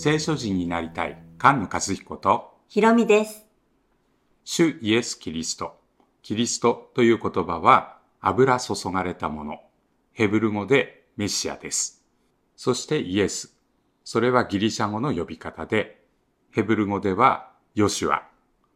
[0.00, 3.44] 聖書人になりたい菅野和彦とひろみです。
[4.44, 5.80] 主イエス・キリスト。
[6.22, 9.60] キリストという言葉は油注がれたもの。
[10.12, 12.04] ヘブル語でメシアです。
[12.54, 13.58] そしてイエス。
[14.04, 16.04] それはギリシャ語の呼び方で、
[16.52, 18.22] ヘブル語ではヨシュア。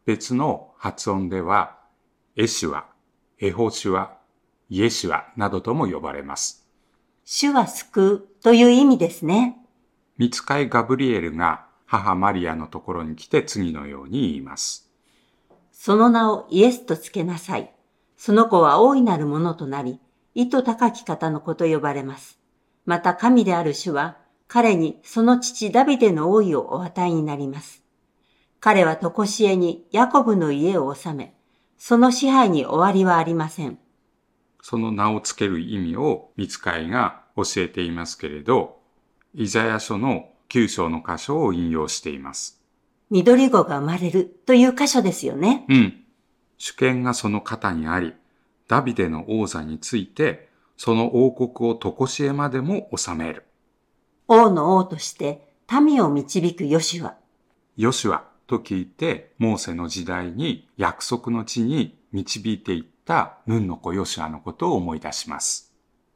[0.05, 1.79] 別の発音では
[2.35, 2.85] エシュア、
[3.39, 4.17] エホシュア、
[4.69, 6.67] イエシュアなどとも呼ばれます。
[7.23, 9.62] 主は救うという意味ですね。
[10.17, 14.91] 見つかいガブリエルが母マリアのところに来て次のように言います。
[15.71, 17.73] その名をイエスとつけなさい。
[18.15, 19.99] その子は大いなるものとなり、
[20.33, 22.39] 意図高き方の子と呼ばれます。
[22.85, 24.17] また神である主は、
[24.47, 27.83] 彼にその父ダビデの王位をお与えになります。
[28.59, 31.35] 彼は常しえにヤコブの家を治め、
[31.77, 33.77] その支配に終わりはありません。
[34.61, 38.82] その名をつける意味を見つかいが教えていますけれど、
[39.35, 42.61] イザヤ書の9章の箇所を引用しています。
[43.09, 45.65] 緑子が生まれるという箇所ですよね。
[45.69, 46.03] うん。
[46.57, 48.13] 主権がその方にあり、
[48.67, 53.45] ダビデの王座について、その王国を常しえまでも治める。
[54.27, 55.47] 王の王として
[55.81, 57.15] 民を導くヨシュア。
[57.75, 65.73] ヨシュアと聞いて、モーセの時代に約束の地に導いていったヌンの子ヨシュアのことを思い出します。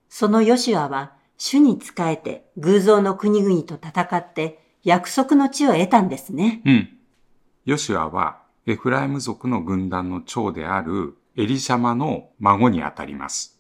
[0.08, 6.62] そのヨシュアは主に仕えて偶像の国々と戦って約束の地を得たんですね。
[6.66, 6.90] うん。
[7.66, 13.60] ヨシュアはエフライム族の軍団の長であるエリシャマの孫にあたります。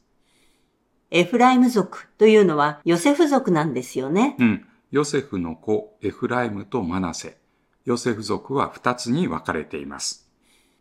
[1.11, 4.35] エフライム族というのはヨセフ族なんですよね。
[4.39, 4.65] うん。
[4.91, 7.37] ヨセフの子エフライムとマナセ。
[7.85, 10.29] ヨセフ族は二つに分かれています。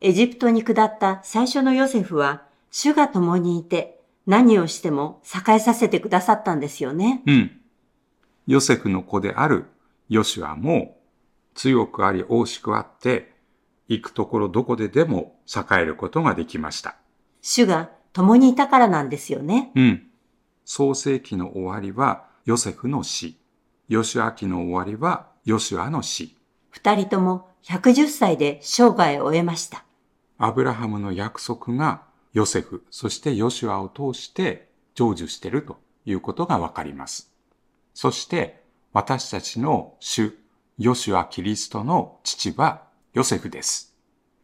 [0.01, 3.96] エジプトに下った最初のヨセフは主が共にいて
[4.27, 7.23] 何をしても栄えさせてくださったんですよね。
[7.27, 7.61] うん。
[8.47, 9.67] ヨセフの子である
[10.09, 10.99] ヨシュアも
[11.55, 13.35] 強くあり大しくあって、
[13.89, 16.97] 行くところどこででも栄えることができました。
[17.41, 19.71] 主が共にいたからなんですよね。
[19.75, 20.03] うん。
[20.65, 23.39] 創世記の終わりはヨセフの死。
[23.89, 26.37] ヨシュア記の終わりはヨシュアの死。
[26.71, 29.85] 二人とも110歳で生涯を終えました。
[30.39, 32.03] アブラハムの約束が
[32.37, 37.33] ヨセフ、そしてヨシュアを通して成就しているということがわかります。
[37.95, 38.61] そして
[38.93, 40.35] 私たちの主、
[40.77, 42.83] ヨシュア・キリストの父は
[43.15, 43.97] ヨセフです。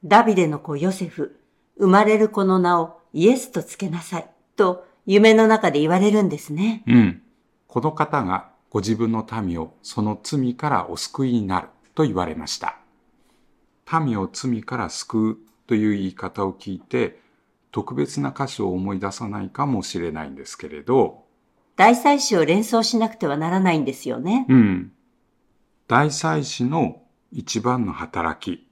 [0.03, 1.39] ダビデの子ヨセフ、
[1.77, 4.27] 生まれる子の名をイエスとつけなさい、
[4.57, 6.85] と夢の中で言われるんですね。
[6.87, 7.23] うん。
[7.67, 12.79] この方がご自分の民をその罪からお救いになると言われました。
[14.03, 17.21] 民を罪から救うという言い方を聞いて、
[17.73, 21.25] 特別な箇所を思い出さないかもしれないんですけれど、
[21.75, 24.47] 大祭司を連想しなくてはならないんですよね。
[24.49, 24.93] うん。
[25.89, 28.69] 大祭司の一番の働き、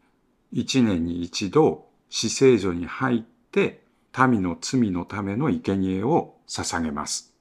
[0.53, 3.85] 一年に一度、死聖所に入って、
[4.29, 7.35] 民の罪のための生贄を捧げます。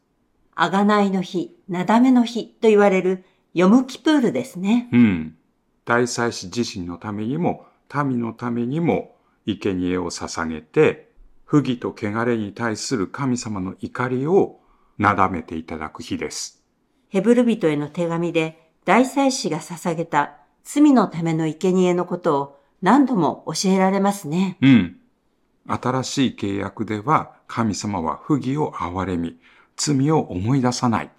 [0.56, 4.88] あがないの日、なだめの日と言われるヨムキプールですね。
[4.94, 5.36] うん。
[5.84, 9.16] 大祭司自身のためにも、民のためにも、
[9.46, 11.09] 生贄を捧げて、
[11.50, 14.60] 不義と汚れに対する神様の怒りを
[15.00, 16.64] なだめていただく日です。
[17.08, 24.60] ヘブル人への手紙で大祭司が捧げた罪のための生贄のことを何度も教えられますね。
[24.62, 24.98] うん。
[25.66, 29.40] 新しい契約では神様は不義を憐れみ、
[29.76, 31.10] 罪を思い出さない。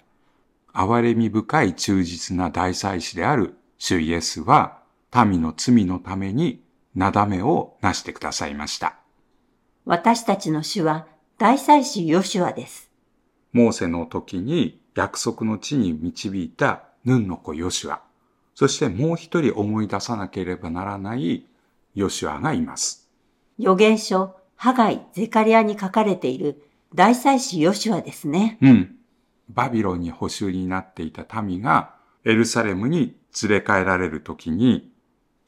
[0.72, 4.78] 憐れみ深い忠実な大祭司である主イエスは
[5.12, 6.62] 民の罪のために
[6.94, 9.00] なだめをなしてくださいました。
[9.90, 12.88] 私たちの主は大祭司ヨシュアです。
[13.52, 18.00] モーセの時に約束の地に導いたヌンの子ヨシュア。
[18.54, 21.44] そしてもう一人思い出さなければならない
[21.96, 23.10] ヨシュアがいます。
[23.58, 26.62] 預言書、ハガイ、ゼカリアに書かれている
[26.94, 28.58] 大祭司ヨシュアですね。
[28.62, 28.94] うん。
[29.48, 34.92] バビロンに捕囚になっていた民がエルサレムに連れ帰られる時に、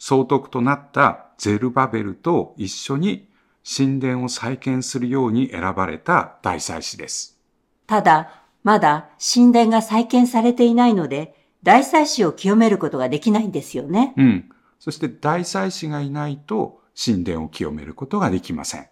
[0.01, 3.31] 総督となったゼルバベルと一緒に
[3.65, 7.39] 神殿を再建するように選ばれた大祭司です。
[7.87, 14.15] ただ、まだ神殿が再建されていないので、大祭司を清めることができないんですよね。
[14.17, 14.51] うん。
[14.79, 18.89] そして大祭司がいないと神殿を清めることができません。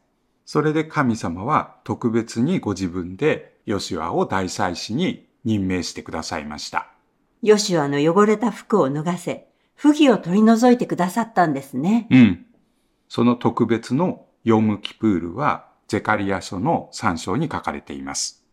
[0.46, 6.88] それで神様は特別にご自分でヨシュアを大祭司に任命してくださいました。
[7.42, 12.06] ヨシュアの汚れた服を脱がせ、不義を取り除いてくださったんですね。
[12.10, 12.46] うん。
[13.08, 18.44] その特別のヨムキプールはゼカリア書の3章に書かれています。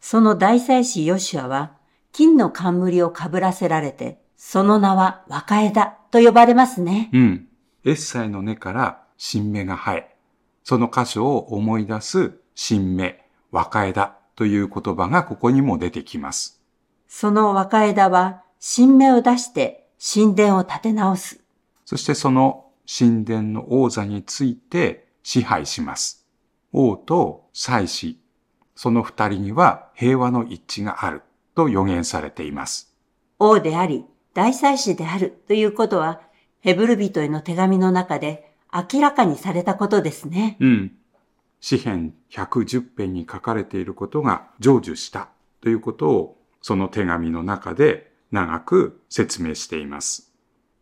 [0.00, 1.72] その大祭司ヨシュアは、
[2.12, 7.10] 金の冠をかぶらせられて、その名は若枝と呼ばれますね。
[7.12, 7.48] うん。
[7.84, 10.16] エッサイの根から新芽が生え、
[10.62, 16.62] その箇所を思い出す新芽、若枝という言葉がここにも出てきます。
[17.08, 21.40] その若枝は新芽を出して神殿を建て直す。
[21.84, 26.24] そしてその神殿の王座について支配します。
[26.72, 28.20] 王と祭司、
[28.76, 31.22] その二人には平和の一致がある
[31.56, 32.94] と予言されています。
[33.40, 34.04] 王であり、
[34.34, 36.20] 大祭司であるということは、
[36.60, 40.56] ヘブル人への手紙の中で明らかにされたことですね。
[40.60, 40.92] うん。
[41.60, 45.30] 詩編110編に書かれていることが成就した
[45.60, 50.34] ということをその手紙の中で長く説明しています。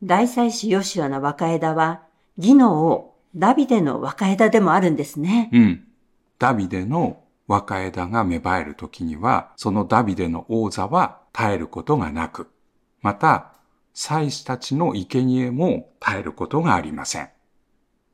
[0.02, 2.02] 大祭司ヨシュアの若枝は、
[2.36, 5.48] 義の王、ダビデの若枝でもあるんですね。
[5.52, 5.84] うん。
[6.38, 12.48] ダビデの若枝が芽生える時には、そのダビデの王座は絶えることがなく、
[13.00, 13.52] また、
[13.94, 17.28] 祭司たちの生贄も絶えることがありません。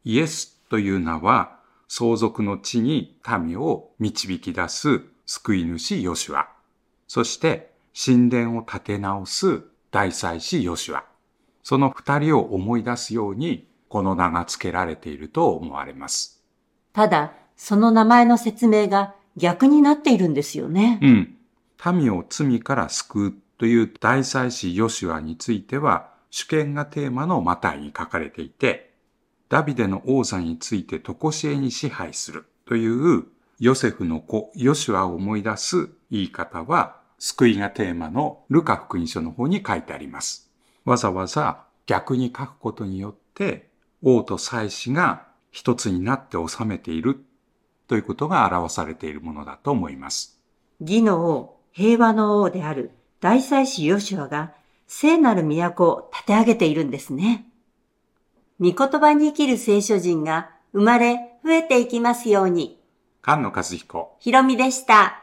[0.04, 6.48] イエスという名は、相続の地に民を導き出す救い主ヨシュア。
[7.06, 11.04] そして、神殿を建て直す大祭司ヨシュア。
[11.62, 16.42] その二人を思い出すように、この名が付けられていると思われます。
[16.92, 20.98] ただ、その名前の説明が逆になっているんですよね。
[21.02, 21.36] うん。
[21.94, 28.92] 民を罪から救うという大祭司ヨシュアについては、主権がテーマのマタイに書かれていて、
[29.48, 33.24] ダビデの王座について常しえに支配するという
[33.58, 40.50] ヨセフの子ヨシュアを思い出す言い方は、救いがテーマのルカ福音書の方に書いてあります。
[40.84, 43.67] わざわざ逆に書くことによって、
[44.02, 47.20] 王と祭司が一つになって治めている
[47.88, 50.38] ということが表されているものだと思います。
[50.80, 54.52] 義の王、平和の王である大祭司ヨシュアが
[54.86, 57.46] 聖なる都を建て上げているんですね。
[58.60, 62.80] 御言葉に生きる聖書人が生まれ増えていきますように。
[63.24, 65.22] 菅野和彦ひろみでした。